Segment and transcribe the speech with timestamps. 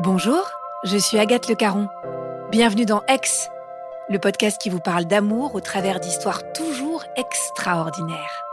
[0.00, 0.48] Bonjour,
[0.84, 1.88] je suis Agathe Le Caron.
[2.52, 3.50] Bienvenue dans Ex,
[4.08, 8.44] le podcast qui vous parle d'amour au travers d'histoires toujours extraordinaires.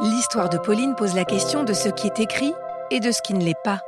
[0.00, 2.52] L'histoire de Pauline pose la question de ce qui est écrit
[2.90, 3.80] et de ce qui ne l'est pas.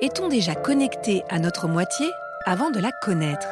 [0.00, 2.10] Est-on déjà connecté à notre moitié
[2.46, 3.46] avant de la connaître?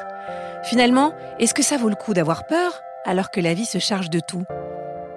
[0.65, 4.11] Finalement, est-ce que ça vaut le coup d'avoir peur alors que la vie se charge
[4.11, 4.45] de tout?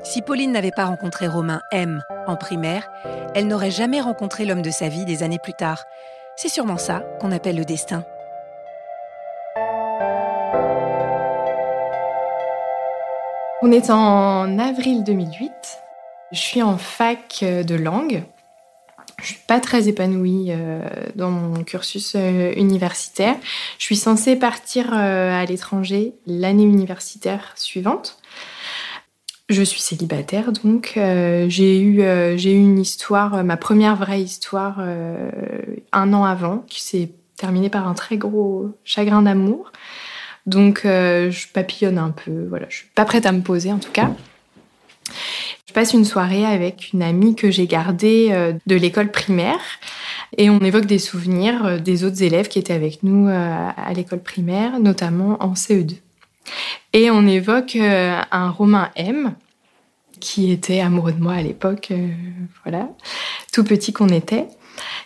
[0.04, 2.90] Si Pauline n'avait pas rencontré Romain M en primaire,
[3.36, 5.84] elle n'aurait jamais rencontré l'homme de sa vie des années plus tard.
[6.38, 8.04] C'est sûrement ça qu'on appelle le destin.
[13.62, 15.52] On est en avril 2008.
[16.32, 18.24] Je suis en fac de langue.
[19.22, 20.82] Je suis pas très épanouie euh,
[21.16, 23.36] dans mon cursus euh, universitaire.
[23.78, 28.18] Je suis censée partir euh, à l'étranger l'année universitaire suivante.
[29.50, 32.04] Je suis célibataire, donc j'ai eu
[32.38, 37.88] j'ai eu une histoire, ma première vraie histoire, un an avant, qui s'est terminée par
[37.88, 39.72] un très gros chagrin d'amour.
[40.46, 43.92] Donc je papillonne un peu, voilà, je suis pas prête à me poser en tout
[43.92, 44.12] cas.
[45.70, 49.60] Je passe une soirée avec une amie que j'ai gardée euh, de l'école primaire
[50.36, 53.94] et on évoque des souvenirs euh, des autres élèves qui étaient avec nous euh, à
[53.94, 55.98] l'école primaire, notamment en CE2.
[56.94, 59.36] Et on évoque un Romain M
[60.20, 61.94] qui était amoureux de moi à l'époque,
[62.64, 62.90] voilà,
[63.54, 64.48] tout petit qu'on était.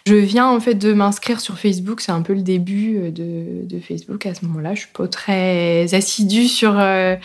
[0.05, 3.79] Je viens en fait de m'inscrire sur Facebook, c'est un peu le début euh, de,
[3.79, 4.75] Facebook à ce moment-là.
[4.75, 7.15] Je suis pas très assidue sur euh,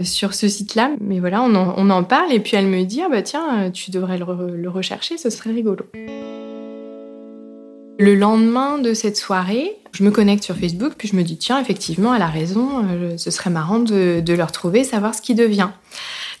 [0.00, 3.22] sur ce site-là, mais voilà, on en, parle et puis elle me dit ah bah
[3.22, 5.84] tiens, tu devrais le, rechercher, ce serait rigolo.
[7.98, 11.60] Le lendemain de cette soirée, je me connecte sur Facebook, puis je me dis, tiens,
[11.60, 15.70] effectivement, elle a raison, euh, ce serait marrant de, le retrouver, savoir ce qui devient.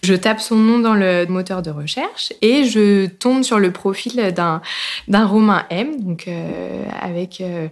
[0.02, 4.32] Je tape son nom dans le moteur de recherche et je tombe sur le profil
[4.34, 4.60] d'un
[5.08, 7.68] d'un Romain M, donc euh, avec euh,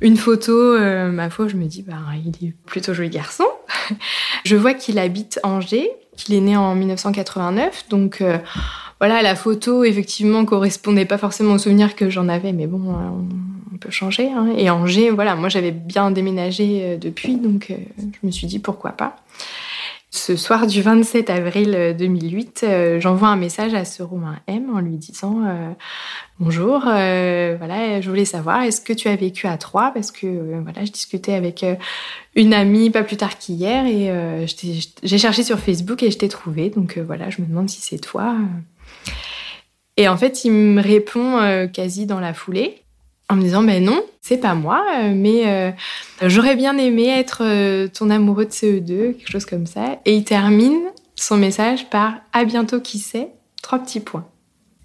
[0.00, 0.52] une photo.
[0.52, 1.94] Euh, ma foi, je me dis, bah,
[2.24, 3.46] il est plutôt joli garçon.
[4.44, 8.22] je vois qu'il habite Angers, qu'il est né en 1989, donc
[9.02, 12.94] voilà, la photo effectivement correspondait pas forcément au souvenir que j'en avais, mais bon,
[13.72, 14.30] on peut changer.
[14.30, 14.54] Hein.
[14.56, 19.16] Et Angers, voilà, moi j'avais bien déménagé depuis, donc je me suis dit pourquoi pas.
[20.14, 24.78] Ce soir du 27 avril 2008, euh, j'envoie un message à ce Romain M en
[24.78, 25.72] lui disant euh,
[26.38, 29.90] bonjour, euh, voilà, je voulais savoir est-ce que tu as vécu à Troyes?
[29.94, 31.64] Parce que voilà, je discutais avec
[32.34, 34.46] une amie pas plus tard qu'hier et
[35.02, 37.98] j'ai cherché sur Facebook et je t'ai trouvé, donc voilà, je me demande si c'est
[37.98, 38.36] toi.
[39.96, 42.82] Et en fait, il me répond quasi dans la foulée
[43.32, 45.70] en me disant ben non, c'est pas moi, euh, mais euh,
[46.22, 50.00] j'aurais bien aimé être euh, ton amoureux de CE2, quelque chose comme ça.
[50.04, 50.82] Et il termine
[51.16, 53.28] son message par à bientôt qui sait,
[53.62, 54.26] trois petits points.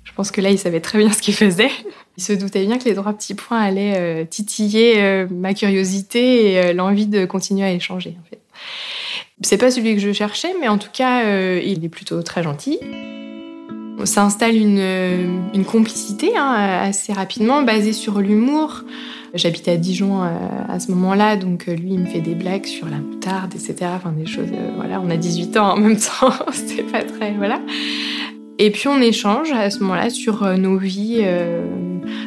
[0.05, 1.69] Je pense que là, il savait très bien ce qu'il faisait.
[2.15, 7.05] Il se doutait bien que les trois petits points allaient titiller ma curiosité et l'envie
[7.05, 8.17] de continuer à échanger.
[8.19, 8.39] En fait.
[9.41, 11.23] C'est pas celui que je cherchais, mais en tout cas,
[11.59, 12.79] il est plutôt très gentil.
[13.99, 18.83] On s'installe une, une complicité hein, assez rapidement, basée sur l'humour.
[19.33, 20.27] J'habitais à Dijon euh,
[20.67, 23.91] à ce moment-là, donc euh, lui, il me fait des blagues sur la moutarde, etc.
[23.95, 27.33] Enfin, des choses, euh, voilà, on a 18 ans en même temps, c'était pas très,
[27.33, 27.59] voilà.
[28.59, 31.23] Et puis on échange à ce moment-là sur nos vies,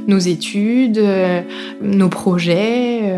[0.06, 1.04] nos études,
[1.82, 3.12] nos projets,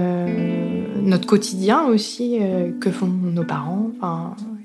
[1.02, 2.38] notre quotidien aussi,
[2.80, 3.90] que font nos parents,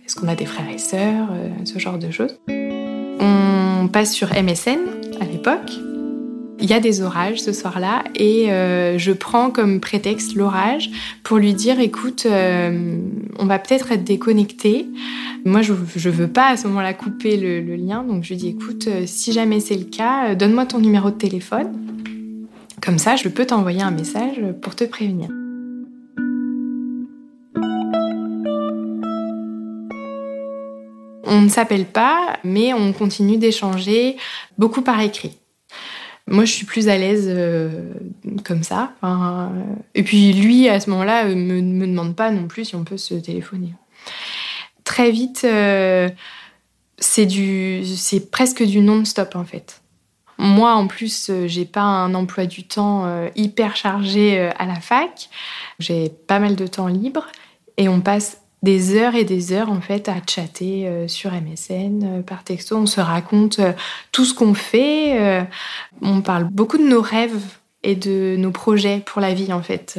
[0.06, 1.28] est-ce qu'on a des frères et sœurs,
[1.66, 2.40] ce genre de choses.
[3.88, 4.80] Passe sur MSN
[5.19, 5.72] à l'époque.
[6.60, 10.89] Il y a des orages ce soir-là et euh, je prends comme prétexte l'orage
[11.24, 13.00] pour lui dire écoute, euh,
[13.38, 14.88] on va peut-être être déconnecté.
[15.45, 18.48] Moi, je, ne veux pas à ce moment-là couper le, lien, donc je lui dis
[18.50, 21.72] écoute, euh, si jamais c'est le cas, donne-moi ton numéro de téléphone.
[22.81, 25.30] Comme ça, je peux t'envoyer un message pour te prévenir.
[31.27, 34.18] On ne s'appelle pas, mais on continue d'échanger
[34.57, 35.38] beaucoup par écrit.
[36.29, 37.94] Moi, je suis plus à l'aise euh,
[38.44, 38.94] comme ça.
[39.95, 42.97] et puis lui, à ce moment-là, me, me demande pas non plus si on peut
[42.97, 43.74] se téléphoner.
[44.83, 45.45] très vite,
[47.00, 49.81] c'est presque du non-stop en fait.
[50.38, 55.30] Moi, en plus, j'ai pas un emploi du temps hyper chargé à la fac.
[55.80, 57.27] J'ai pas mal de temps libre
[57.77, 62.04] et on passe des heures et des heures en fait à chatter euh, sur MSN,
[62.04, 62.75] euh, par texto.
[62.75, 63.72] On se raconte euh,
[64.12, 65.48] tout ce qu'on fait.
[66.02, 67.40] on parle beaucoup de nos rêves
[67.84, 69.98] et de nos projets pour la vie en fait.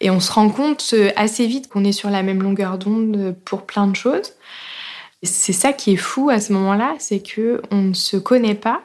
[0.00, 3.66] et on se rend compte assez vite qu'on est sur la même longueur d'onde pour
[3.66, 4.32] plein de choses.
[5.22, 8.80] C'est ça qui est fou à ce moment-là, c'est que on ne se connaît pas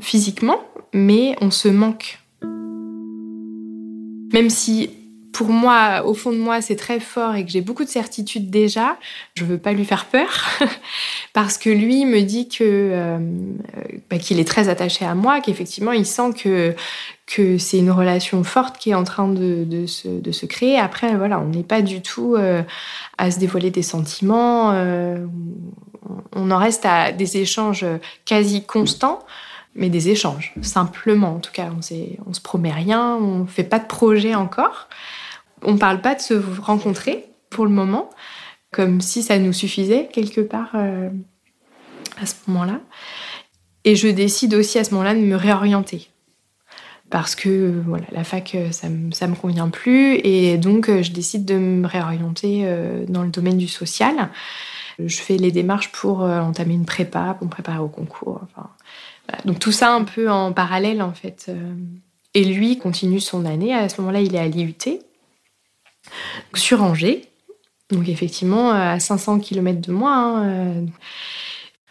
[0.00, 0.62] physiquement,
[0.92, 2.20] mais on se manque.
[4.32, 4.90] Même si
[5.32, 8.50] pour moi, au fond de moi, c'est très fort et que j'ai beaucoup de certitude
[8.50, 8.96] déjà,
[9.34, 10.46] je veux pas lui faire peur
[11.32, 13.18] parce que lui me dit que euh,
[14.10, 16.74] bah, qu'il est très attaché à moi, qu'effectivement il sent que
[17.26, 20.78] que c'est une relation forte qui est en train de, de, se, de se, créer.
[20.78, 22.62] Après, voilà, on n'est pas du tout euh,
[23.18, 24.72] à se dévoiler des sentiments.
[24.72, 25.26] Euh,
[26.34, 27.84] on en reste à des échanges
[28.24, 29.26] quasi constants
[29.78, 31.36] mais des échanges, simplement.
[31.36, 31.80] En tout cas, on,
[32.26, 34.88] on se promet rien, on fait pas de projet encore.
[35.62, 38.10] On ne parle pas de se rencontrer pour le moment,
[38.72, 41.08] comme si ça nous suffisait quelque part euh,
[42.20, 42.80] à ce moment-là.
[43.84, 46.10] Et je décide aussi à ce moment-là de me réorienter.
[47.08, 50.16] Parce que voilà, la fac, euh, ça ne me, convient plus.
[50.24, 52.66] Et donc, euh, je décide de me réorienter
[53.08, 54.28] dans le domaine du social.
[54.98, 58.40] Je fais les démarches pour entamer une prépa, pour me préparer au concours.
[59.44, 61.50] Donc, tout ça un peu en parallèle, en fait.
[62.34, 63.74] Et lui continue son année.
[63.74, 65.00] À ce moment-là, il est à l'IUT
[66.54, 67.28] sur Angers.
[67.90, 70.14] Donc effectivement, euh, à 500 km de moi.
[70.14, 70.86] Hein, euh.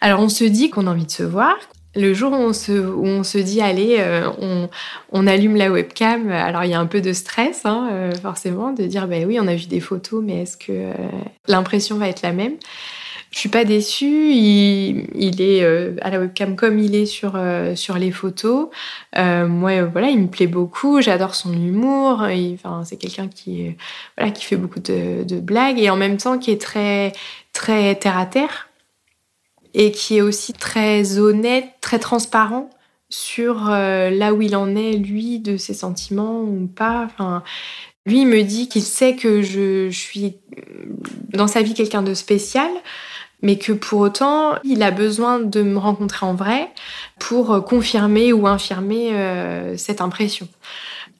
[0.00, 1.56] Alors on se dit qu'on a envie de se voir.
[1.96, 4.30] Le jour où on se, dit, allez, euh,
[5.10, 8.84] on, allume la webcam, alors il y a un peu de stress, hein, forcément, de
[8.84, 10.92] dire, ben oui, on a vu des photos, mais est-ce que
[11.48, 12.54] l'impression va être la même?
[13.30, 14.32] Je suis pas déçue.
[14.32, 18.68] Il, est euh, à la webcam comme il est sur, euh, sur les photos.
[19.16, 21.00] Euh, moi, voilà, il me plaît beaucoup.
[21.02, 22.26] J'adore son humour.
[22.54, 23.76] Enfin, c'est quelqu'un qui,
[24.16, 27.12] voilà, qui fait beaucoup de, blagues et en même temps qui est très,
[27.52, 28.68] très terre à terre
[29.74, 32.70] et qui est aussi très honnête, très transparent
[33.10, 37.04] sur là où il en est, lui, de ses sentiments ou pas.
[37.04, 37.42] Enfin,
[38.06, 40.36] lui, il me dit qu'il sait que je suis
[41.30, 42.70] dans sa vie quelqu'un de spécial
[43.42, 46.70] mais que pour autant, il a besoin de me rencontrer en vrai
[47.18, 50.48] pour euh, confirmer ou infirmer euh, cette impression.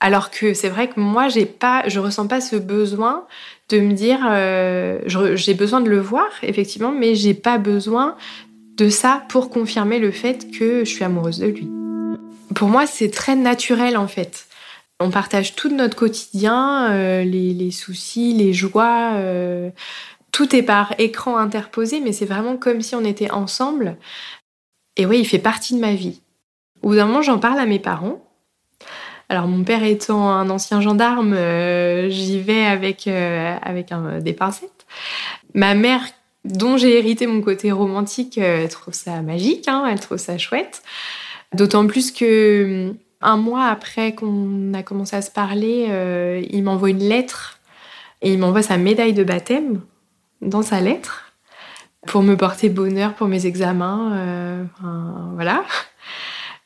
[0.01, 3.25] Alors que c'est vrai que moi, j'ai pas, je ressens pas ce besoin
[3.69, 5.01] de me dire, euh,
[5.35, 8.17] j'ai besoin de le voir effectivement, mais j'ai pas besoin
[8.77, 11.69] de ça pour confirmer le fait que je suis amoureuse de lui.
[12.55, 14.47] Pour moi, c'est très naturel en fait.
[15.01, 19.13] On partage tout notre quotidien, les, les, soucis, les joies,
[20.39, 23.97] tout est par écran interposé, mais c'est vraiment comme si on était ensemble.
[24.97, 26.21] Et oui, il fait partie de ma vie.
[26.81, 28.25] Au bout d'un moment, j'en parle à mes parents.
[29.29, 34.87] Alors, mon père étant un ancien gendarme, euh, j'y vais avec, euh, des pincettes.
[35.55, 36.03] Ma mère,
[36.45, 40.39] dont j'ai hérité mon côté romantique, euh, elle trouve ça magique, hein, elle trouve ça
[40.39, 40.85] chouette.
[41.53, 45.89] D'autant plus que un mois après qu'on a commencé à se parler,
[46.49, 47.59] il m'envoie une lettre
[48.23, 49.81] et il m'envoie sa médaille de baptême
[50.41, 51.29] dans sa lettre
[52.07, 54.13] pour me porter bonheur pour mes examens.
[54.17, 54.65] Euh,
[55.35, 55.65] voilà.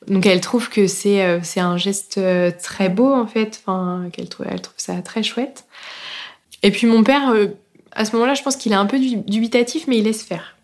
[0.08, 4.28] Donc elle trouve que c'est euh, un geste euh, très beau en fait, enfin qu'elle
[4.28, 5.64] trouve elle trouve ça très chouette.
[6.62, 7.34] Et puis mon père
[7.92, 10.56] à ce moment-là, je pense qu'il est un peu dubitatif mais il laisse faire.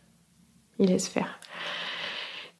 [0.78, 1.38] Il laisse faire.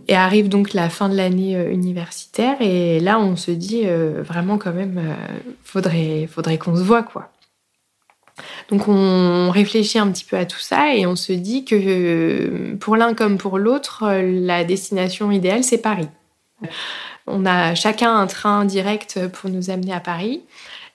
[0.06, 4.72] Et arrive donc la fin de l'année universitaire et là on se dit vraiment quand
[4.72, 5.16] même
[5.64, 7.30] faudrait faudrait qu'on se voit quoi.
[8.70, 12.96] Donc on réfléchit un petit peu à tout ça et on se dit que pour
[12.96, 16.08] l'un comme pour l'autre, la destination idéale, c'est Paris.
[17.26, 20.42] On a chacun un train direct pour nous amener à Paris.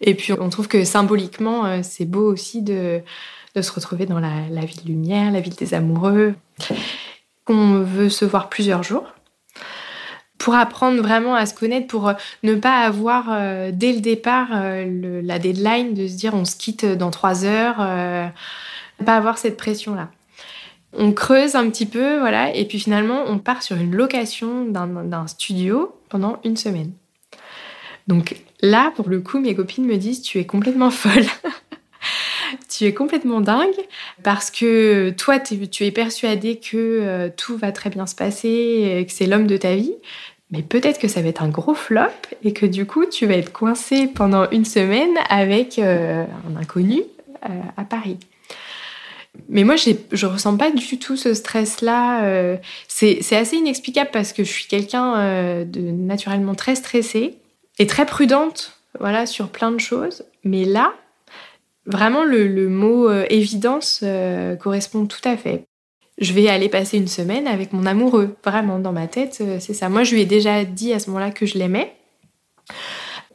[0.01, 3.01] Et puis on trouve que symboliquement, c'est beau aussi de,
[3.59, 6.35] se retrouver dans la, la ville lumière, la ville des amoureux.
[7.47, 9.05] On veut se voir plusieurs jours
[10.43, 14.49] pour apprendre vraiment à se connaître, pour euh, ne pas avoir euh, dès le départ
[14.51, 19.37] euh, la deadline de se dire on se quitte dans trois heures, ne pas avoir
[19.37, 20.09] cette pression-là.
[20.91, 25.27] On creuse un petit peu, voilà, et puis finalement on part sur une location d'un
[25.27, 26.91] studio pendant une semaine.
[28.07, 31.25] Donc là, pour le coup, mes copines me disent tu es complètement folle.
[32.69, 33.79] tu es complètement dingue
[34.23, 39.25] parce que toi, tu es persuadé que tout va très bien se passer, que c'est
[39.25, 39.95] l'homme de ta vie
[40.53, 42.11] mais peut-être que ça va être un gros flop
[42.43, 47.01] et que du coup, tu vas être coincé pendant une semaine avec euh, un inconnu
[47.43, 48.19] euh, à Paris.
[49.49, 52.25] Mais moi, je ressens pas du tout ce stress-là.
[52.25, 52.57] Euh,
[52.87, 57.39] c'est assez inexplicable parce que je suis quelqu'un de naturellement très stressé
[57.79, 60.23] et très prudente, voilà, sur plein de choses.
[60.43, 60.93] Mais là,
[61.87, 64.03] vraiment, le, mot évidence
[64.59, 65.65] correspond tout à fait.
[66.23, 69.89] Je vais aller passer une semaine avec mon amoureux, vraiment dans ma tête, c'est ça.
[69.89, 71.93] Moi, je lui ai déjà dit à ce moment-là que je l'aimais.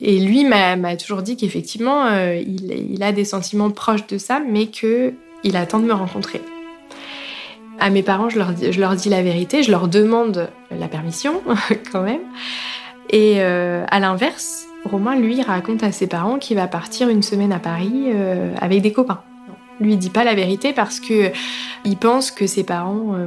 [0.01, 4.69] Et lui m'a toujours dit qu'effectivement, il, il, a des sentiments proches de ça, mais
[4.69, 5.13] que
[5.45, 6.41] il attend de me rencontrer.
[7.81, 11.43] À mes parents, je leur, dis, la vérité, je leur demande la permission
[11.93, 12.23] quand même.
[13.11, 17.53] Et euh, à l'inverse, Romain, lui, raconte à ses parents qu'il va partir une semaine
[17.53, 19.23] à Paris euh, avec des copains.
[19.81, 21.31] Lui, dit pas la vérité parce que
[21.85, 23.27] il pense que ses parents euh,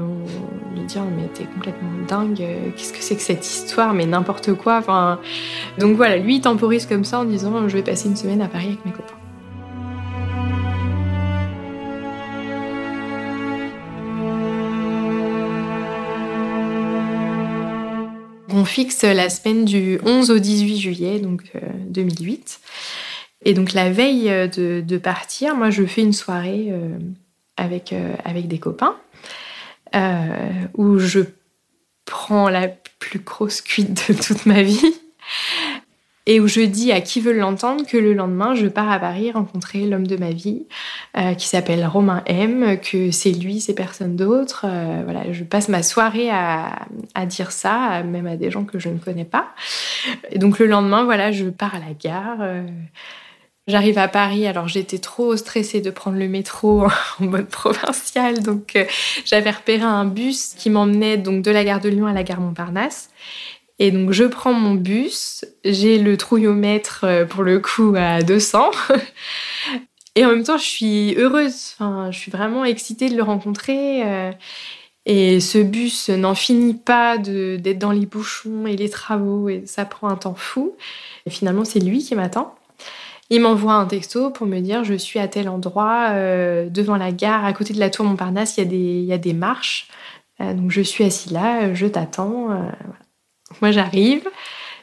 [0.75, 4.77] lui dire mais t'es complètement dingue, qu'est-ce que c'est que cette histoire, mais n'importe quoi.
[4.77, 5.19] Enfin,
[5.79, 8.47] donc voilà, lui, il temporise comme ça en disant je vais passer une semaine à
[8.47, 9.15] Paris avec mes copains.
[18.53, 21.43] On fixe la semaine du 11 au 18 juillet, donc
[21.87, 22.59] 2008.
[23.41, 26.97] Euh, Et donc la veille euh, de, partir, moi je fais une soirée euh,
[27.57, 27.93] avec,
[28.25, 28.95] avec des copains
[30.77, 31.19] où je
[32.05, 32.69] prends la
[32.99, 34.95] plus grosse cuite de toute ma vie
[36.27, 39.31] et où je dis à qui veut l'entendre que le lendemain, je pars à Paris
[39.31, 40.67] rencontrer l'homme de ma vie,
[41.17, 44.65] euh, qui s'appelle Romain M, que c'est lui, c'est personne d'autre.
[44.67, 48.77] Euh, voilà, je passe ma soirée à, à, dire ça, même à des gens que
[48.77, 49.49] je ne connais pas.
[50.31, 52.37] Et donc le lendemain, voilà, je pars à la gare.
[52.39, 52.63] Euh,
[53.71, 56.83] j'arrive à Paris, alors j'étais trop stressée de prendre le métro
[57.19, 58.77] en mode provincial, donc
[59.25, 62.39] j'avais repéré un bus qui m'emmenait donc de la gare de Lyon à la gare
[62.39, 63.09] Montparnasse.
[63.79, 68.69] Et donc je prends mon bus, j'ai le trouillomètre euh, pour le coup à 200.
[70.15, 71.73] Et en même temps, je suis heureuse.
[71.73, 74.03] Enfin, je suis vraiment excitée de le rencontrer.
[74.05, 74.31] Euh.
[75.05, 79.49] Et ce bus n'en finit pas d'être dans les bouchons et les travaux.
[79.49, 80.75] Et ça prend un temps fou.
[81.25, 82.55] Et finalement, c'est lui qui m'attend.
[83.31, 87.11] Il m'envoie un texto pour me dire je suis à tel endroit, euh, devant la
[87.11, 89.87] gare, à côté de la tour Montparnasse, il y a des, marches.
[90.39, 92.49] donc je suis assis là, je t'attends.
[93.61, 94.27] Moi, j'arrive,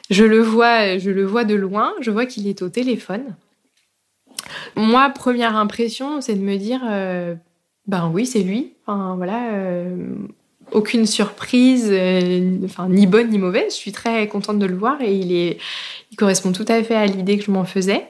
[0.09, 3.35] je le vois, je le vois de loin, je vois qu'il est au téléphone.
[4.75, 7.35] Moi, première impression, c'est de me dire, euh,
[7.87, 8.73] ben oui, c'est lui.
[8.85, 10.15] Enfin, voilà, euh,
[10.71, 13.73] aucune surprise, euh, enfin ni bonne ni mauvaise.
[13.73, 17.37] Je suis très contente de le voir et il correspond tout à fait à l'idée
[17.37, 18.05] que je m'en faisais.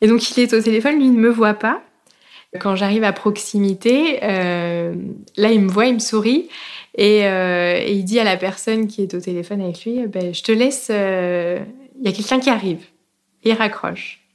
[0.00, 1.82] Et donc, il est au téléphone, lui il ne me voit pas.
[2.60, 6.48] Quand j'arrive à proximité, là, il me voit, il me sourit.
[6.98, 10.42] Euh, et, il dit à la personne qui est au téléphone avec lui, ben, je
[10.42, 11.58] te laisse, il euh,
[12.02, 12.84] y a quelqu'un qui arrive.
[13.44, 14.25] Il raccroche.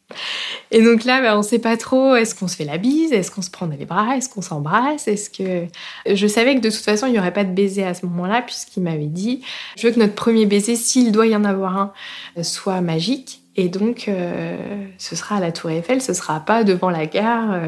[0.72, 3.12] Et donc là, ben, on ne sait pas trop, est-ce qu'on se fait la bise,
[3.12, 5.68] est-ce qu'on se prend dans les bras, est-ce qu'on s'embrasse, est-ce que...
[6.06, 8.42] Je savais que de toute façon, il n'y aurait pas de baiser à ce moment-là,
[8.42, 9.42] puisqu'il m'avait dit,
[9.78, 13.40] je veux que notre premier baiser, s'il doit y en avoir un, soit magique.
[13.58, 14.58] Et donc, euh,
[14.98, 17.60] ce sera à la Tour Eiffel, ce sera pas devant la gare,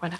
[0.00, 0.16] voilà.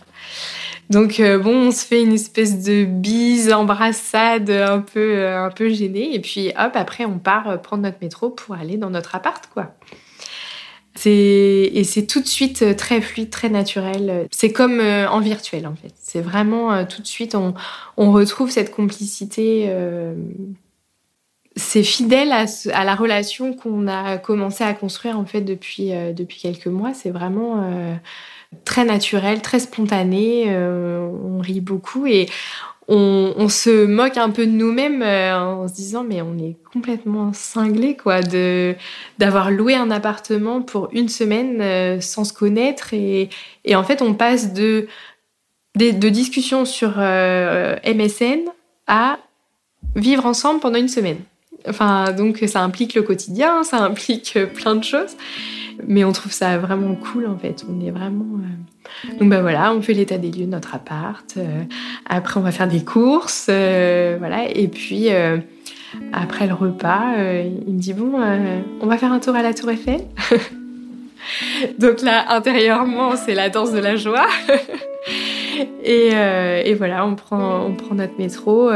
[0.90, 5.50] Donc euh, bon, on se fait une espèce de bise, embrassade un peu, euh, un
[5.50, 6.14] peu gênée.
[6.14, 9.48] Et puis hop, après, on part euh, prendre notre métro pour aller dans notre appart,
[9.52, 9.74] quoi.
[11.06, 14.28] Et c'est tout de suite très fluide, très naturel.
[14.30, 15.92] C'est comme en virtuel, en fait.
[16.00, 17.54] C'est vraiment tout de suite, on,
[17.96, 19.70] on retrouve cette complicité.
[21.56, 26.38] c'est fidèle à, à, la relation qu'on a commencé à construire, en fait, depuis, depuis
[26.38, 26.94] quelques mois.
[26.94, 27.98] C'est vraiment
[28.64, 30.44] très naturel, très spontané.
[30.48, 32.28] Euh, on rit beaucoup et
[32.88, 37.32] on, se moque un peu de nous-mêmes euh, en se disant mais on est complètement
[37.32, 38.74] cinglé quoi de
[39.18, 43.30] d'avoir loué un appartement pour une semaine euh, sans se connaître et,
[43.64, 44.86] et, en fait on passe de
[45.76, 48.44] de, discussions sur MSN
[48.86, 49.18] à
[49.96, 51.18] vivre ensemble pendant une semaine.
[51.68, 55.16] Enfin donc ça implique le quotidien, ça implique plein de choses.
[55.86, 57.64] Mais on trouve ça vraiment cool en fait.
[57.68, 58.38] On est vraiment.
[58.38, 61.34] Euh, donc bah voilà, on fait l'état des lieux de notre appart.
[61.36, 61.62] Euh,
[62.06, 64.48] après, on va faire des courses, euh, voilà.
[64.48, 65.08] Et puis
[66.12, 68.12] après le repas, il me dit bon,
[68.80, 70.00] on va faire un tour à la Tour Eiffel.
[71.78, 74.26] Donc là, intérieurement, c'est la danse de la joie.
[75.84, 78.70] et, et, voilà, on prend, on prend notre métro.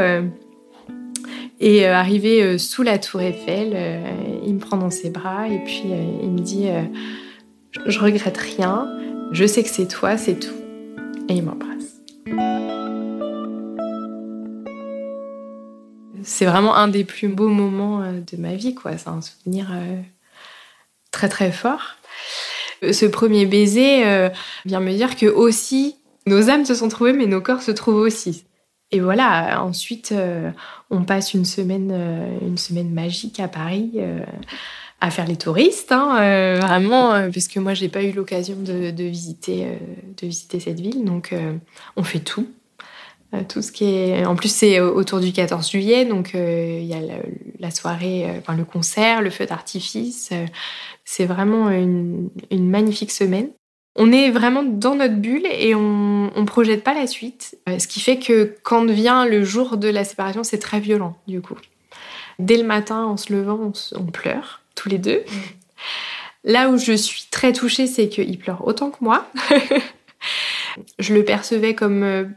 [1.60, 5.48] Et euh, arrivé euh, sous la tour Eiffel, euh, il me prend dans ses bras
[5.48, 5.84] et puis
[6.22, 6.68] il me dit
[7.86, 8.88] Je regrette rien,
[9.32, 10.54] je sais que c'est toi, c'est tout.
[11.28, 11.68] Et il m'embrasse.
[16.22, 18.96] C'est vraiment un des plus beaux moments de ma vie, quoi.
[18.96, 19.70] C'est un souvenir
[21.10, 21.96] très très fort.
[22.82, 24.30] Ce premier baiser
[24.64, 25.96] vient me dire que aussi
[26.26, 28.44] Nos âmes se sont trouvées, mais nos corps se trouvent aussi.
[28.90, 30.14] Et voilà, ensuite,
[30.90, 31.92] on passe une semaine,
[32.40, 34.00] une semaine magique à Paris
[35.00, 39.78] à faire les touristes, hein, vraiment, parce que moi, j'ai pas eu l'occasion de, visiter,
[40.16, 41.04] de visiter cette ville.
[41.04, 41.34] Donc,
[41.96, 42.48] on fait tout.
[43.34, 44.24] Euh, tout ce qui est.
[44.24, 47.00] En plus, c'est autour du 14 juillet, donc euh, il y a
[47.58, 50.32] la, soirée, euh, enfin, le concert, le feu d'artifice.
[51.04, 53.50] c'est vraiment une, magnifique semaine.
[54.00, 57.58] On est vraiment dans notre bulle et on ne projette pas la suite.
[57.66, 61.40] Ce qui fait que quand vient le jour de la séparation, c'est très violent, du
[61.40, 61.56] coup.
[62.38, 65.22] Dès le matin, en se levant, on, pleure, tous les deux.
[66.44, 69.26] Là où je suis très touchée, c'est qu'il pleure autant que moi.
[71.00, 72.32] je le percevais comme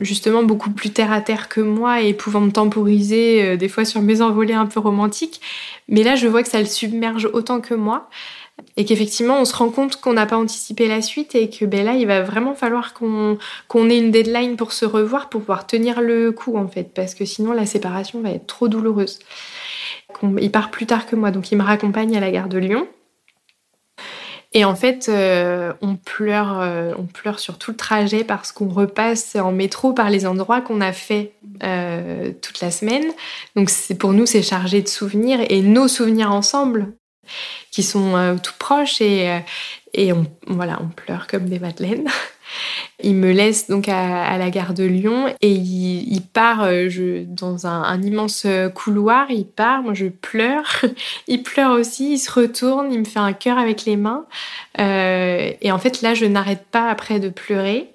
[0.00, 3.84] justement beaucoup plus terre à terre que moi et pouvant me temporiser euh, des fois
[3.84, 5.40] sur mes envolées un peu romantiques.
[5.88, 8.08] Mais là, je vois que ça le submerge autant que moi
[8.76, 11.84] et qu'effectivement, on se rend compte qu'on n'a pas anticipé la suite et que ben
[11.84, 13.38] là, il va vraiment falloir qu'on
[13.90, 17.24] ait une deadline pour se revoir, pour pouvoir tenir le coup en fait, parce que
[17.24, 19.18] sinon la séparation va être trop douloureuse.
[20.40, 22.86] Il part plus tard que moi, donc il me raccompagne à la gare de Lyon.
[24.52, 28.68] Et en fait, euh, on pleure, euh, on pleure sur tout le trajet parce qu'on
[28.68, 33.04] repasse en métro par les endroits qu'on a fait euh, toute la semaine.
[33.54, 36.92] Donc pour nous, c'est chargé de souvenirs et nos souvenirs ensemble
[37.70, 39.40] qui sont tout proches et,
[39.94, 42.08] et on, voilà, on pleure comme des madeleines.
[43.02, 47.66] Il me laisse donc à, la gare de Lyon et il, part euh, je, dans
[47.66, 49.30] un, immense couloir.
[49.30, 50.82] Il part, moi je pleure.
[51.28, 54.26] il pleure aussi, il se retourne, il me fait un cœur avec les mains.
[54.78, 57.88] Euh, et en fait, là, je n'arrête pas après de pleurer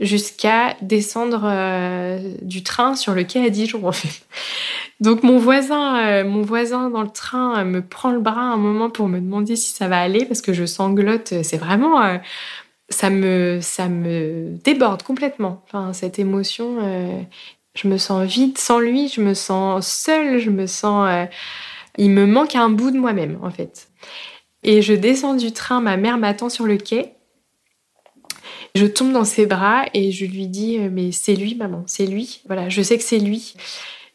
[0.00, 4.26] jusqu'à descendre euh, du train sur le quai à Dijon en fait.
[5.00, 9.08] Donc mon voisin, mon voisin dans le train me prend le bras un moment pour
[9.08, 11.34] me demander si ça va aller parce que je sanglote.
[11.42, 12.20] C'est vraiment
[12.92, 15.62] ça me, ça me déborde complètement.
[15.66, 17.22] Enfin, cette émotion, euh,
[17.74, 21.08] je me sens vide sans lui, je me sens seule, je me sens.
[21.10, 21.26] Euh,
[21.98, 23.88] il me manque un bout de moi-même, en fait.
[24.62, 27.14] Et je descends du train, ma mère m'attend sur le quai.
[28.74, 32.06] Je tombe dans ses bras et je lui dis euh, Mais c'est lui, maman, c'est
[32.06, 32.42] lui.
[32.46, 33.54] Voilà, je sais que c'est lui.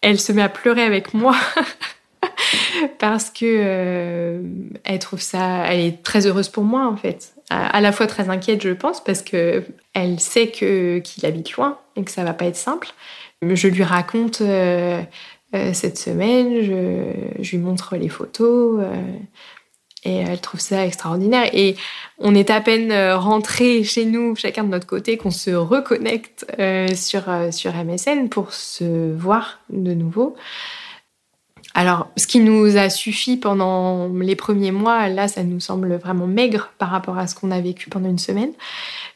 [0.02, 1.36] Elle se met à pleurer avec moi.
[3.00, 4.42] parce que
[4.84, 8.30] elle trouve ça, elle est très heureuse pour moi en fait à la fois très
[8.30, 12.34] inquiète, je pense, parce que elle sait que qu'il habite loin et que ça va
[12.34, 12.90] pas être simple.
[13.42, 15.02] Je lui raconte euh,
[15.56, 19.02] euh, cette semaine, je, lui montre les photos euh,
[20.04, 21.50] et elle trouve ça extraordinaire.
[21.54, 21.76] Et
[22.20, 26.46] on est à peine rentrés chez nous, chacun de notre côté, qu'on se reconnecte
[26.96, 30.36] sur sur MSN pour se voir de nouveau.
[31.78, 36.26] Alors, ce qui nous a suffi pendant les premiers mois, là, ça nous semble vraiment
[36.26, 38.50] maigre par rapport à ce qu'on a vécu pendant une semaine.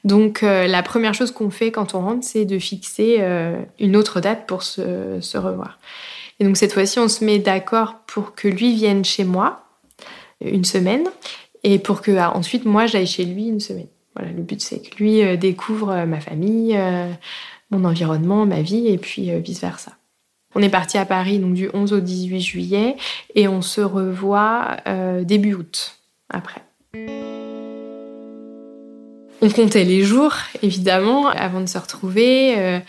[0.03, 3.95] Donc, euh, la première chose qu'on fait quand on rentre, c'est de fixer euh, une
[3.95, 5.79] autre date pour se, revoir.
[6.39, 9.63] Et donc, cette fois-ci, on se met d'accord pour que lui vienne chez moi
[10.43, 11.05] une semaine
[11.63, 13.87] et pour que ah, ensuite, moi, j'aille chez lui une semaine.
[14.15, 16.77] Voilà, le but, c'est que lui euh, découvre ma famille,
[17.69, 19.93] mon environnement, ma vie, et puis vice-versa.
[20.53, 22.97] On est parti à Paris donc du 11 au 18 juillet
[23.35, 25.97] et on se revoit euh, début août
[26.29, 26.61] après.
[29.43, 32.81] On comptait les jours, évidemment, avant de se retrouver.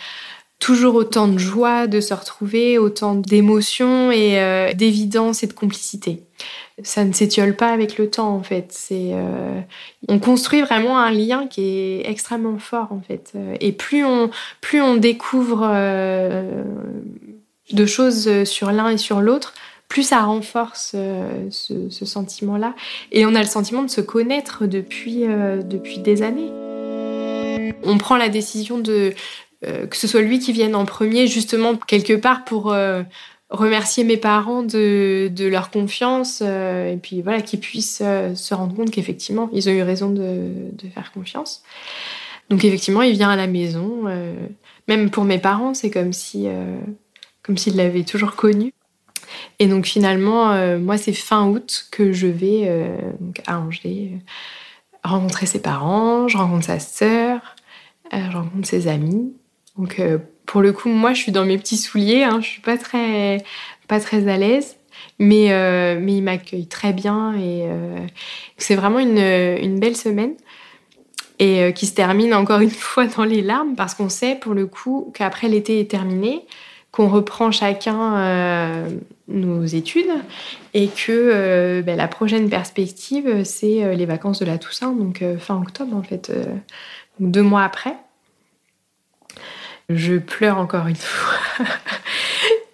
[0.62, 5.52] Euh, toujours autant de joie de se retrouver, autant d'émotions et euh, d'évidence et de
[5.52, 6.22] complicité.
[6.82, 8.66] Ça ne s'étiole pas avec le temps, en fait.
[8.70, 9.12] C'est,
[10.08, 13.34] on construit vraiment un lien qui est extrêmement fort, en fait.
[13.60, 15.60] Et plus on, plus on découvre
[17.72, 19.54] de choses euh, sur l'un et sur l'autre,
[19.88, 22.74] plus ça renforce euh, ce, sentiment-là.
[23.10, 26.50] Et on a le sentiment de se connaître depuis, euh, depuis des années.
[27.84, 29.12] On prend la décision de
[29.62, 32.74] que ce soit lui qui vienne en premier, justement quelque part pour
[33.50, 38.02] remercier mes parents de, leur confiance et puis voilà qu'ils puissent
[38.34, 40.42] se rendre compte qu'effectivement ils ont eu raison de,
[40.92, 41.62] faire confiance.
[42.50, 44.04] Donc effectivement, il vient à la maison.
[44.88, 46.48] même pour mes parents, c'est comme si
[47.42, 48.72] comme s'il l'avait toujours connu.
[49.58, 52.96] Et donc finalement, euh, moi, c'est fin août que je vais euh,
[53.46, 57.56] à Angers euh, rencontrer ses parents, je rencontre sa sœur,
[58.12, 59.34] je rencontre ses amis.
[59.76, 60.00] Donc
[60.46, 63.38] pour le coup, moi, je suis dans mes petits souliers, hein, je suis pas très,
[63.88, 64.76] pas très à l'aise.
[65.18, 65.48] Mais,
[66.00, 67.66] mais il m'accueille très bien et
[68.56, 70.34] c'est vraiment une, belle semaine
[71.38, 74.66] et qui se termine encore une fois dans les larmes parce qu'on sait pour le
[74.66, 76.44] coup qu'après l'été est terminé,
[76.92, 78.88] qu'on reprend chacun euh,
[79.26, 80.10] nos études
[80.74, 85.24] et que euh, ben, la prochaine perspective, c'est euh, les vacances de la Toussaint, donc
[85.38, 86.30] fin octobre en fait,
[87.18, 87.96] deux mois après.
[89.94, 91.64] Je pleure encore une fois.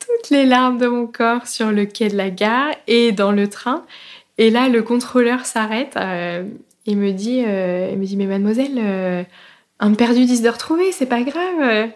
[0.00, 3.48] Toutes les larmes de mon corps sur le quai de la gare et dans le
[3.48, 3.84] train.
[4.38, 6.44] Et là, le contrôleur s'arrête euh,
[6.86, 9.24] et me dit, euh, me mais mademoiselle, euh,
[9.80, 11.90] un perdu 10 de retrouvé, c'est pas grave.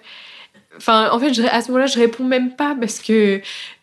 [0.77, 3.41] Enfin, en fait, à ce moment-là, je réponds même pas parce que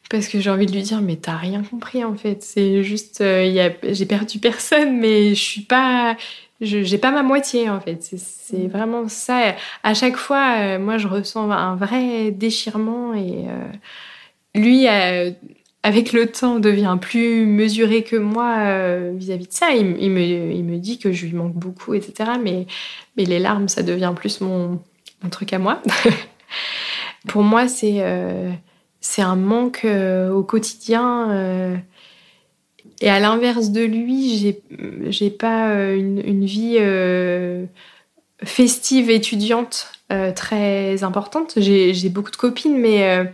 [0.10, 2.42] parce que j'ai envie de lui dire, mais t'as rien compris en fait.
[2.42, 6.18] C'est juste, j'ai perdu personne, mais je suis pas,
[6.62, 7.98] j'ai pas ma moitié en fait.
[8.02, 9.56] C'est vraiment ça.
[9.84, 13.46] À chaque fois, moi, je ressens un vrai déchirement et
[14.56, 14.88] lui
[15.84, 19.72] avec le temps, devient plus mesuré que moi euh, vis-à-vis de ça.
[19.72, 22.32] Il, me, il, me, dit que je lui manque beaucoup, etc.
[22.42, 22.68] Mais,
[23.16, 24.82] mais les larmes, ça devient plus mon,
[25.24, 25.82] mon truc à moi.
[27.28, 28.52] Pour moi, c'est euh,
[29.00, 31.82] c'est un manque euh, au quotidien.
[33.02, 34.56] Et à l'inverse de lui,
[35.10, 36.78] j'ai pas une, une vie
[38.44, 39.92] festive étudiante
[40.36, 41.54] très importante.
[41.58, 43.32] J'ai beaucoup de copines, mais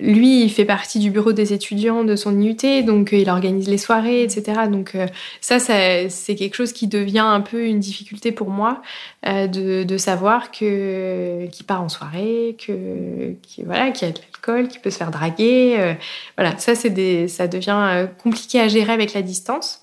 [0.00, 3.68] lui, il fait partie du bureau des étudiants de son IUT, donc euh, il organise
[3.68, 4.62] les soirées, etc.
[4.68, 5.06] Donc euh,
[5.40, 8.82] ça, c'est quelque chose qui devient un peu une difficulté pour moi
[9.26, 14.68] euh, de, savoir que qu'il part en soirée, que voilà, qu'il y a de l'alcool,
[14.68, 15.96] qu'il peut se faire draguer.
[16.36, 19.82] voilà, ça c'est ça devient compliqué à gérer avec la distance.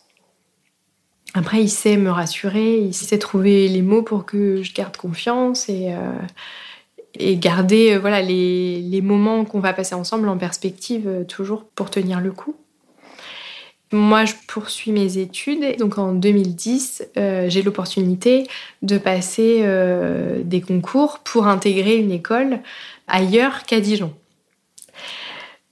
[1.34, 5.69] Après, il sait me rassurer, il sait trouver les mots pour que je garde confiance
[5.69, 5.95] et
[7.15, 11.65] et garder euh, voilà les, les moments qu'on va passer ensemble en perspective euh, toujours
[11.76, 12.56] pour tenir le coup.
[13.93, 15.78] Moi, je poursuis mes études.
[15.78, 18.47] Donc en 2010, euh, j'ai l'opportunité
[18.82, 19.65] de passer
[20.45, 22.60] des concours pour intégrer une école
[23.08, 24.13] ailleurs qu'à Dijon.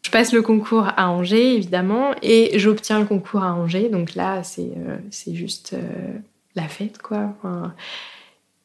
[0.01, 3.87] Je passe le concours à Angers, évidemment, et j'obtiens le concours à Angers.
[3.87, 4.71] Donc là, c'est
[5.11, 5.75] c'est juste
[6.55, 7.35] la fête, quoi.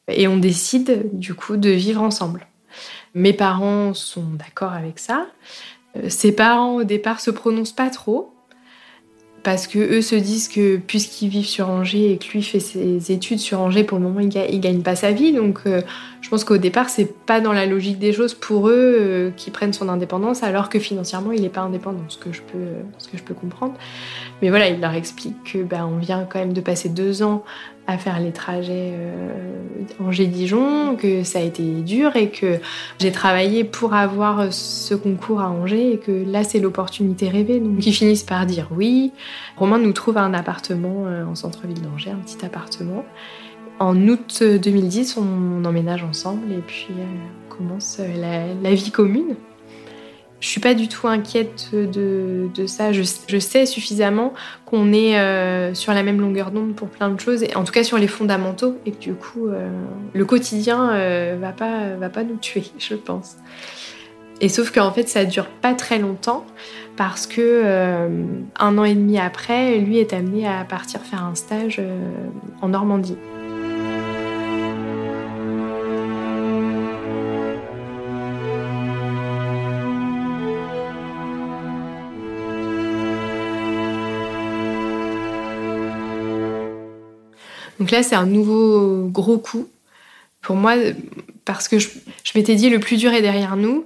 [0.09, 2.45] et on décide, du coup, de vivre ensemble.
[3.13, 5.27] Mes parents sont d'accord avec ça.
[5.97, 8.35] Euh, ses parents au départ se prononcent pas trop
[9.45, 13.11] parce que eux se disent que puisqu'ils vivent sur Angers et que lui fait ses
[13.11, 15.33] études sur Angers, pour le moment il, gagne, gagne pas sa vie.
[15.33, 15.83] Donc euh,
[16.21, 19.51] je pense qu'au départ c'est pas dans la logique des choses pour eux euh, qui
[19.51, 22.65] prennent son indépendance alors que financièrement il n'est pas indépendant, ce que je peux,
[22.97, 23.75] ce que je peux comprendre.
[24.41, 27.43] Mais voilà, il leur explique que ben, on vient quand même de passer deux ans
[27.87, 29.29] à faire les trajets euh,
[29.99, 32.59] Angers-Dijon, que ça a été dur et que
[32.99, 37.59] j'ai travaillé pour avoir ce concours à Angers et que là c'est l'opportunité rêvée.
[37.59, 39.11] Donc ils finissent par dire oui.
[39.57, 43.05] Romain nous trouve un appartement euh, en centre-ville d'Angers, un petit appartement.
[43.77, 47.03] En août 2010, on emménage ensemble et puis euh,
[47.49, 49.35] commence la vie commune.
[50.45, 52.91] Je suis pas du tout inquiète de, ça.
[52.91, 54.31] Je, sais suffisamment
[54.67, 57.83] qu'on est euh, sur la même longueur d'onde pour plein de choses, en tout cas
[57.83, 59.67] sur les fondamentaux, et que du coup, euh,
[60.13, 63.37] le quotidien euh, va pas va pas nous tuer, je pense.
[64.39, 66.45] Et sauf qu'en fait, ça dure pas très longtemps
[66.95, 67.63] parce que
[68.59, 71.81] un an et demi après, lui est amené à partir faire un stage
[72.61, 73.17] en Normandie.
[87.79, 89.67] Donc là, c'est un nouveau gros coup
[90.41, 90.75] pour moi
[91.43, 91.89] parce que je,
[92.35, 93.85] m'étais dit le plus dur est derrière nous.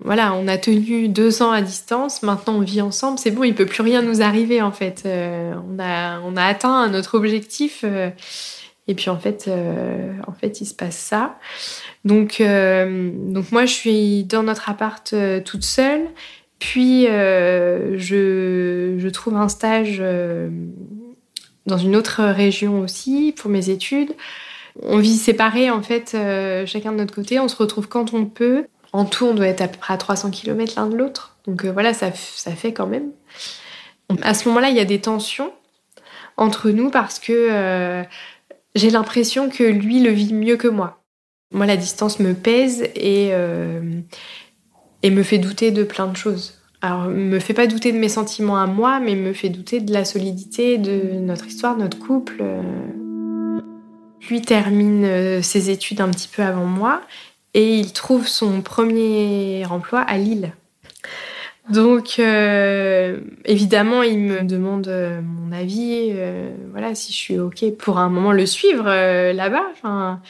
[0.00, 3.54] Voilà, on a tenu deux ans à distance, maintenant on vit ensemble, c'est bon, il
[3.54, 5.04] peut plus rien nous arriver en fait.
[5.06, 8.10] Euh, on, a, on a atteint notre objectif euh,
[8.88, 11.38] et puis en fait, euh, en fait, il se passe ça.
[12.04, 16.02] Donc, donc moi, je suis dans notre appart toute seule.
[16.58, 20.02] Puis je, je, trouve un stage
[21.66, 24.14] dans une autre région aussi pour mes études.
[24.82, 27.38] On vit séparés en fait, euh, chacun de notre côté.
[27.40, 28.66] On se retrouve quand on peut.
[28.92, 31.36] En tout, on doit être à peu près à 300 km l'un de l'autre.
[31.46, 33.10] Donc euh, voilà, ça, ça fait quand même.
[34.22, 35.52] À ce moment-là, il y a des tensions
[36.36, 38.02] entre nous parce que euh,
[38.74, 41.00] j'ai l'impression que lui le vit mieux que moi.
[41.52, 43.30] Moi, la distance me pèse et,
[45.02, 46.63] et me fait douter de plein de choses.
[46.84, 49.90] Alors, me fait pas douter de mes sentiments à moi, mais me fait douter de
[49.90, 52.44] la solidité de notre histoire, de notre couple.
[54.28, 57.00] Lui termine euh, ses études un petit peu avant moi
[57.54, 60.52] et il trouve son premier emploi à Lille.
[61.70, 66.12] Donc, euh, évidemment, il me demande euh, mon avis,
[66.70, 68.84] voilà, si je suis ok pour un moment le suivre
[69.32, 69.64] là-bas.
[69.72, 70.20] Enfin,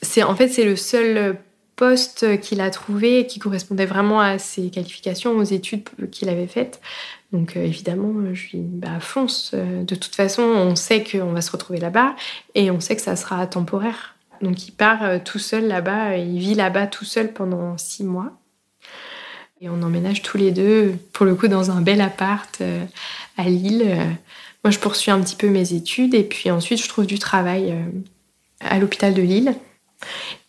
[0.00, 1.36] c'est en fait c'est le seul
[1.82, 6.80] poste qu'il a trouvé qui correspondait vraiment à ses qualifications, aux études qu'il avait faites.
[7.32, 9.50] Donc euh, évidemment, je lui dis bah, fonce.
[9.52, 12.14] Euh, de toute façon, on sait qu'on va se retrouver là-bas
[12.54, 14.14] et on sait que ça sera temporaire.
[14.42, 18.30] Donc il part euh, tout seul là-bas, il vit là-bas tout seul pendant six mois.
[19.60, 22.62] Et on emménage tous les deux, pour le coup, dans un bel appart
[23.36, 23.96] à Lille.
[24.62, 27.74] Moi, je poursuis un petit peu mes études et puis ensuite, je trouve du travail
[28.60, 29.56] à l'hôpital de Lille.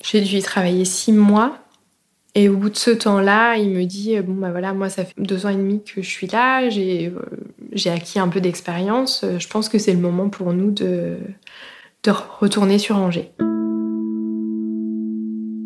[0.03, 1.57] J'ai dû y travailler six mois.
[2.35, 5.13] Et au bout de ce temps-là, il me dit bon bah voilà, moi ça fait
[5.19, 7.13] deux ans et demi que je suis là, j'ai
[7.73, 9.23] j'ai acquis un peu d'expérience.
[9.37, 11.17] Je pense que c'est le moment pour nous de
[12.03, 13.31] de retourner sur Angers.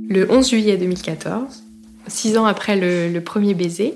[0.10, 1.64] Le 11 juillet 2014,
[2.08, 3.96] six ans après le, premier baiser,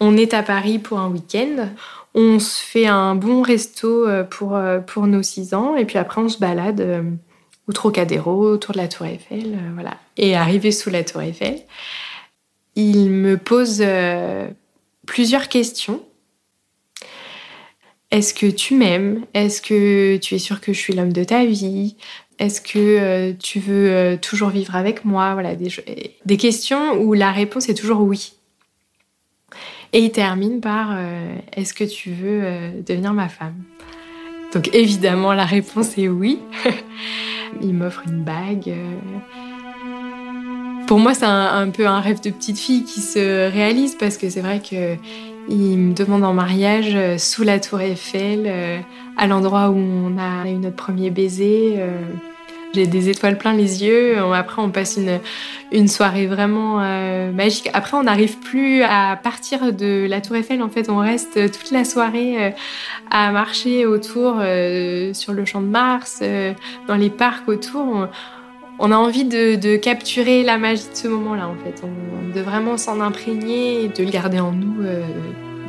[0.00, 1.68] on est à Paris pour un week-end.
[2.14, 5.98] On se fait un bon resto euh, pour, euh, pour nos six ans et puis
[5.98, 7.02] après on se balade euh,
[7.68, 9.98] au Trocadéro, autour de la Tour Eiffel, voilà.
[10.16, 11.62] Et arrivé sous la Tour Eiffel,
[12.76, 13.84] il me pose
[15.06, 16.02] plusieurs questions.
[18.10, 19.24] Est-ce que tu m'aimes?
[19.34, 21.96] Est-ce que tu es sûr que je suis l'homme de ta vie?
[22.38, 25.32] Est-ce que euh, tu veux euh, toujours vivre avec moi?
[25.32, 28.34] Voilà, des, questions où la réponse est toujours oui.
[29.92, 33.56] Et il termine par euh, Est-ce que tu veux devenir ma femme?
[34.56, 36.38] Donc évidemment, la réponse est oui.
[37.60, 38.72] il m'offre une bague.
[40.86, 44.30] Pour moi, c'est un, peu un rêve de petite fille qui se réalise parce que
[44.30, 44.94] c'est vrai que
[45.50, 48.80] il me demande en mariage euh, sous la tour Eiffel, euh,
[49.18, 51.76] à l'endroit où on a eu notre premier baiser.
[52.76, 54.18] Euh, j'ai des étoiles plein les yeux.
[54.34, 54.98] Après, on passe
[55.72, 56.78] une, soirée vraiment
[57.32, 57.70] magique.
[57.72, 60.62] Après, on n'arrive plus à partir de la Tour Eiffel.
[60.62, 62.54] En fait, on reste toute la soirée
[63.10, 64.40] à marcher autour
[65.12, 66.22] sur le champ de Mars,
[66.88, 68.08] dans les parcs autour
[68.78, 71.82] on a envie de, capturer la magie de ce moment-là, en fait.
[72.34, 75.02] de vraiment s'en imprégner et de le garder en nous euh,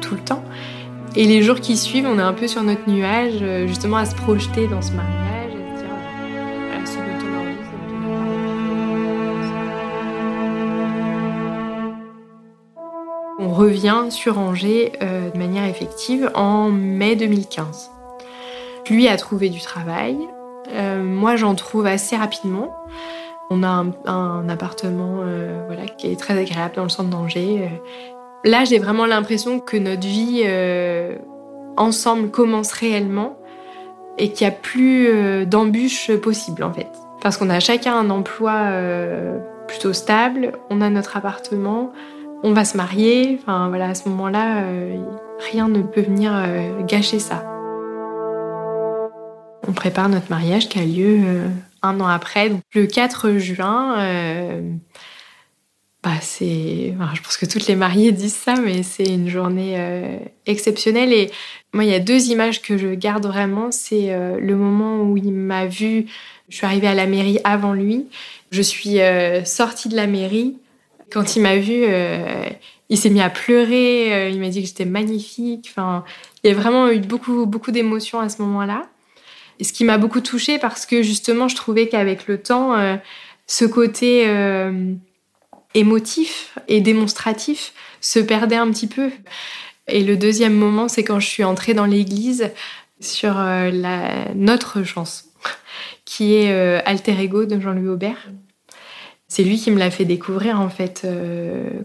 [0.02, 0.44] tout le temps.
[1.16, 4.06] Et les jours qui suivent, on est un peu sur notre nuage, euh, justement à
[4.06, 5.37] se projeter dans ce mariage,
[13.58, 17.92] revient sur Angers euh, de manière effective en mai 2015.
[18.90, 20.16] Lui a trouvé du travail,
[20.74, 22.74] euh, moi, j'en trouve assez rapidement.
[23.50, 27.70] On a un, appartement euh, voilà, qui est très agréable dans le centre d'Angers.
[28.44, 30.46] Là, j'ai vraiment l'impression que notre vie
[31.78, 33.38] ensemble commence réellement
[34.18, 36.90] et qu'il n'y a plus d'embûches possibles en fait.
[37.22, 38.70] Parce qu'on a chacun un emploi
[39.68, 41.92] plutôt stable, on a notre appartement,
[42.44, 43.38] on va se marier.
[43.42, 44.64] Enfin voilà, à ce moment-là,
[45.52, 46.34] rien ne peut venir
[46.88, 47.44] gâcher ça.
[49.68, 51.48] On prépare notre mariage qui a lieu euh,
[51.82, 52.52] un an après.
[52.74, 54.62] Le 4 juin, euh,
[56.04, 56.94] bah, c'est.
[57.14, 61.12] je pense que toutes les mariées disent ça, mais c'est une journée euh, exceptionnelle.
[61.12, 61.30] Et
[61.74, 63.72] moi, il y a deux images que je garde vraiment.
[63.72, 66.06] C'est le moment où il m'a vue.
[66.48, 68.06] Je suis arrivée à la mairie avant lui.
[68.52, 69.00] Je suis
[69.44, 70.56] sortie de la mairie.
[71.12, 71.86] Quand il m'a vue,
[72.90, 74.30] il s'est mis à pleurer.
[74.30, 75.68] il m'a dit que j'étais magnifique.
[75.70, 76.04] Enfin,
[76.44, 78.90] il y a vraiment eu beaucoup, beaucoup d'émotions à ce moment-là
[79.64, 82.96] ce qui m'a beaucoup touchée parce que justement, je trouvais qu'avec le temps, euh,
[83.48, 84.94] ce côté euh,
[85.74, 89.10] émotif et démonstratif se perdait un petit peu.
[89.88, 92.52] Et le deuxième moment, c'est quand je suis entrée dans l'église
[93.00, 95.26] sur euh, la, notre chanson,
[96.06, 96.52] qui est
[96.86, 98.30] Alter Ego de Jean-Louis Aubert.
[99.28, 101.06] C'est lui qui me l'a fait découvrir en fait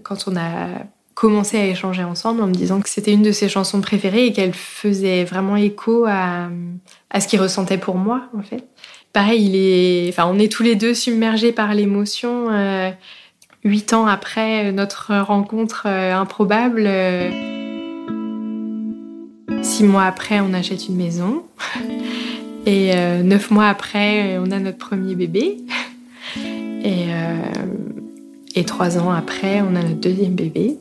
[0.02, 0.68] quand on a
[1.14, 4.32] commencé à échanger ensemble en me disant que c'était une de ses chansons préférées et
[4.32, 6.48] qu'elle faisait vraiment écho à,
[7.10, 8.64] à ce qu'il ressentait pour moi, en fait.
[9.12, 12.50] Pareil, il est, enfin, on est tous les deux submergés par l'émotion.
[12.50, 12.90] Euh,
[13.62, 17.30] huit ans après notre rencontre euh, improbable, euh,
[19.62, 21.42] six mois après, on achète une maison.
[22.64, 25.56] Et neuf mois après, on a notre premier bébé.
[26.82, 27.06] Et
[28.54, 30.76] et trois ans après, on a notre deuxième bébé.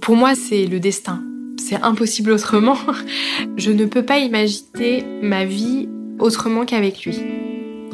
[0.00, 1.22] Pour moi, c'est le destin.
[1.56, 2.76] C'est impossible autrement.
[3.56, 5.88] Je ne peux pas imaginer ma vie
[6.18, 7.18] autrement qu'avec lui.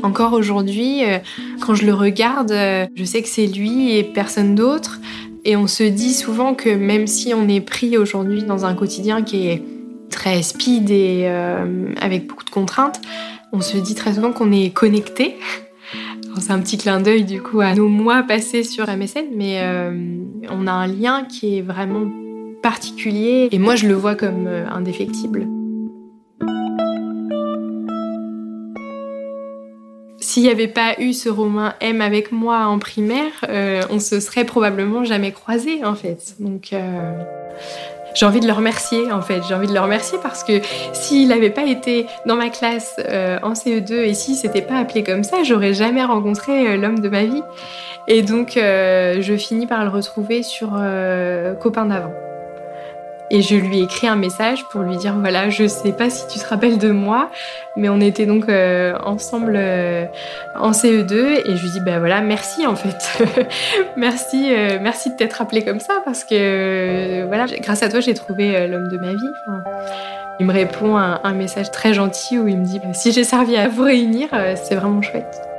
[0.02, 1.18] Encore aujourd'hui, euh,
[1.60, 5.00] quand je le regarde, euh, je sais que c'est lui et personne d'autre.
[5.46, 9.22] Et on se dit souvent que même si on est pris aujourd'hui dans un quotidien
[9.22, 9.62] qui est
[10.10, 13.00] très speed et euh, avec beaucoup de contraintes,
[13.52, 15.36] on se dit très souvent qu'on est connecté
[16.40, 19.92] c'est un petit clin d'œil du coup à nos mois passés sur MSN, mais euh,
[20.50, 22.10] on a un lien qui est vraiment
[22.62, 25.46] particulier et moi je le vois comme euh, indéfectible.
[30.18, 34.20] S'il n'y avait pas eu ce Romain M avec moi en primaire, euh, on se
[34.20, 36.36] serait probablement jamais croisés en fait.
[36.40, 36.74] Donc
[38.14, 39.42] j'ai envie de le remercier en fait.
[39.46, 40.60] J'ai envie de le remercier parce que
[40.92, 45.02] s'il n'avait pas été dans ma classe euh, en CE2 et s'il s'était pas appelé
[45.02, 47.42] comme ça, j'aurais jamais rencontré euh, l'homme de ma vie.
[48.06, 50.70] Et donc euh, je finis par le retrouver sur
[51.60, 52.23] Copain d'avant.
[53.30, 56.26] Et je lui ai écrit un message pour lui dire voilà, je sais pas si
[56.28, 57.30] tu te rappelles de moi,
[57.76, 60.04] mais on était donc euh, ensemble euh,
[60.54, 61.14] en CE2
[61.46, 63.24] et je lui dis ben voilà, merci en fait.
[63.96, 68.14] merci euh, merci de t'être rappelé comme ça parce que voilà, grâce à toi, j'ai
[68.14, 69.32] trouvé l'homme de ma vie.
[70.38, 73.24] il me répond un, un, message très gentil où il me dit bah, si j'ai
[73.24, 75.53] servi à vous réunir, c'est vraiment chouette.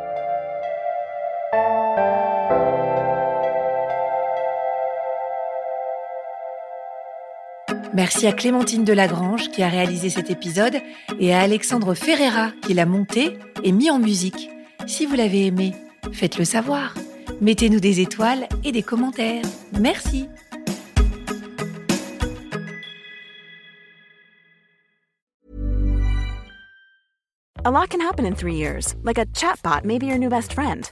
[7.96, 10.82] Merci à Clémentine Delagrange qui a réalisé cet épisode
[11.18, 14.50] et à Alexandre Ferreira qui l'a monté et mis en musique.
[14.86, 15.74] Si vous l'avez aimé,
[16.12, 16.94] faites-le savoir.
[17.40, 19.46] Mettez-nous des étoiles et des commentaires.
[19.80, 20.28] Merci.
[27.64, 30.92] A lot can happen in three years, like a chatbot may your new best friend.